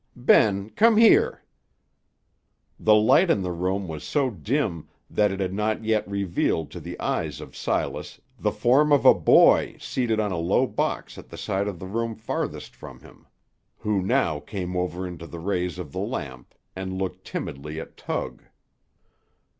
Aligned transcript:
Ben, 0.15 0.71
come 0.71 0.97
here." 0.97 1.43
The 2.79 2.95
light 2.95 3.29
in 3.29 3.43
the 3.43 3.51
room 3.51 3.87
was 3.87 4.03
so 4.03 4.31
dim 4.31 4.89
that 5.11 5.31
it 5.31 5.39
had 5.39 5.53
not 5.53 5.83
yet 5.85 6.07
revealed 6.09 6.71
to 6.71 6.79
the 6.79 6.99
eyes 6.99 7.39
of 7.39 7.55
Silas 7.55 8.19
the 8.39 8.51
form 8.51 8.91
of 8.91 9.05
a 9.05 9.13
boy 9.13 9.77
seated 9.79 10.19
on 10.19 10.31
a 10.31 10.39
low 10.39 10.65
box 10.65 11.19
at 11.19 11.29
the 11.29 11.37
side 11.37 11.67
of 11.67 11.77
the 11.77 11.85
room 11.85 12.15
farthest 12.15 12.75
from 12.75 13.01
him, 13.01 13.27
who 13.77 14.01
now 14.01 14.39
came 14.39 14.75
over 14.75 15.05
into 15.05 15.27
the 15.27 15.37
rays 15.39 15.77
of 15.77 15.91
the 15.91 15.99
lamp, 15.99 16.55
and 16.75 16.97
looked 16.97 17.23
timidly 17.23 17.79
at 17.79 17.95
Tug. 17.95 18.41